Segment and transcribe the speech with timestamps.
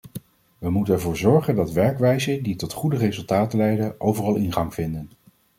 [0.57, 5.11] We moeten ervoor zorgen dat werkwijzen die tot goede resultaten leiden overal ingang vinden.